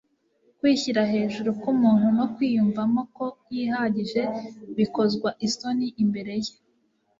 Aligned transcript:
Ukwishyira 0.51 1.01
hejuru 1.13 1.49
k'umuntu 1.61 2.07
no 2.17 2.25
kwiyumvamo 2.33 3.01
ko 3.15 3.25
yihagije 3.55 4.21
bikozwa 4.77 5.29
isoni 5.47 5.87
imbere 6.03 6.33
Ye 6.43 6.53